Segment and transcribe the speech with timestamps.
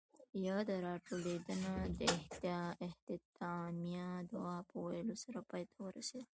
[0.45, 2.01] ياده راټولېدنه د
[2.87, 6.25] اختتامیه دعاء پۀ ويلو سره پای ته ورسېده.